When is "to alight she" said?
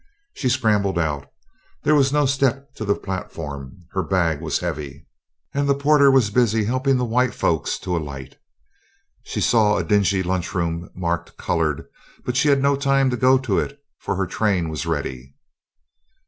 7.81-9.41